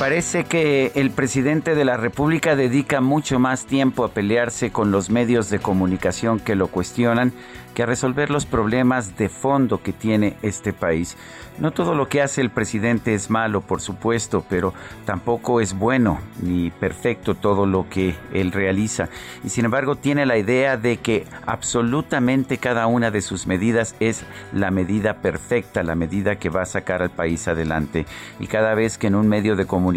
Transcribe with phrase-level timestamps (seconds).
[0.00, 5.10] Parece que el presidente de la República dedica mucho más tiempo a pelearse con los
[5.10, 7.34] medios de comunicación que lo cuestionan
[7.74, 11.16] que a resolver los problemas de fondo que tiene este país.
[11.58, 14.72] No todo lo que hace el presidente es malo, por supuesto, pero
[15.04, 19.08] tampoco es bueno ni perfecto todo lo que él realiza.
[19.44, 24.24] Y sin embargo tiene la idea de que absolutamente cada una de sus medidas es
[24.52, 28.06] la medida perfecta, la medida que va a sacar al país adelante.
[28.38, 29.89] Y cada vez que en un medio de comunicación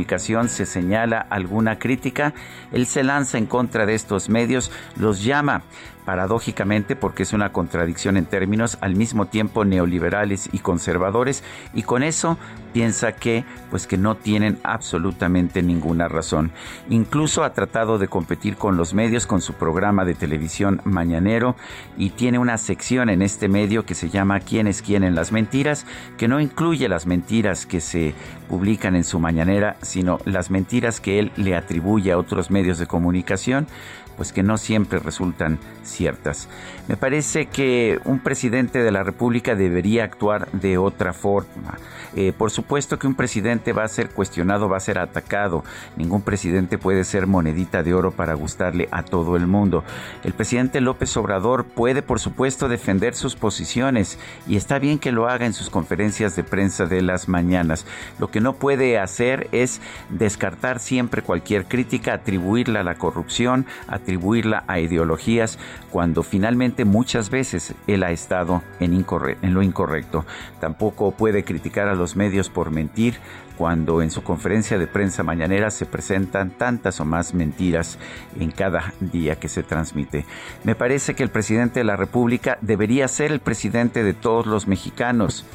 [0.50, 2.34] se señala alguna crítica,
[2.72, 5.64] él se lanza en contra de estos medios, los llama
[6.06, 12.04] paradójicamente porque es una contradicción en términos al mismo tiempo neoliberales y conservadores y con
[12.04, 12.38] eso
[12.74, 16.52] piensa que pues que no tienen absolutamente ninguna razón.
[16.90, 21.56] Incluso ha tratado de competir con los medios con su programa de televisión mañanero
[21.98, 25.32] y tiene una sección en este medio que se llama ¿Quién es quién en las
[25.32, 25.86] mentiras?
[26.18, 28.14] que no incluye las mentiras que se
[28.50, 32.88] publican en su mañanera, sino las mentiras que él le atribuye a otros medios de
[32.88, 33.68] comunicación
[34.16, 35.60] pues que no siempre resultan
[35.94, 36.50] ciertas.
[36.88, 41.78] Me parece que un presidente de la República debería actuar de otra forma.
[42.16, 45.64] Eh, por supuesto que un presidente va a ser cuestionado, va a ser atacado.
[45.96, 49.84] Ningún presidente puede ser monedita de oro para gustarle a todo el mundo.
[50.24, 55.28] El presidente López Obrador puede, por supuesto, defender sus posiciones y está bien que lo
[55.28, 57.86] haga en sus conferencias de prensa de las mañanas.
[58.20, 64.64] Lo que no puede hacer es descartar siempre cualquier crítica, atribuirla a la corrupción, atribuirla
[64.68, 65.58] a ideologías,
[65.94, 69.06] cuando finalmente muchas veces él ha estado en,
[69.42, 70.26] en lo incorrecto.
[70.60, 73.16] Tampoco puede criticar a los los medios por mentir
[73.58, 77.98] cuando en su conferencia de prensa mañanera se presentan tantas o más mentiras
[78.38, 80.26] en cada día que se transmite.
[80.66, 84.68] Me parece que el presidente de la República debería ser el presidente de todos los
[84.68, 85.46] mexicanos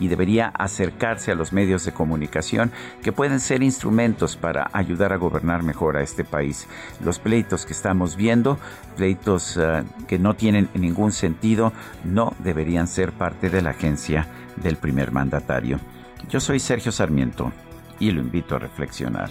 [0.00, 2.72] y debería acercarse a los medios de comunicación
[3.02, 6.66] que pueden ser instrumentos para ayudar a gobernar mejor a este país.
[7.04, 8.58] Los pleitos que estamos viendo,
[8.96, 11.72] pleitos uh, que no tienen ningún sentido,
[12.04, 14.26] no deberían ser parte de la agencia
[14.56, 15.78] del primer mandatario.
[16.28, 17.52] Yo soy Sergio Sarmiento
[18.00, 19.30] y lo invito a reflexionar.